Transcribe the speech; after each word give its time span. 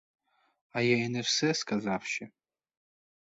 А 0.75 0.81
я 0.83 0.95
і 1.03 1.09
не 1.09 1.21
все 1.21 1.53
сказав 1.53 2.03
ще. 2.03 2.29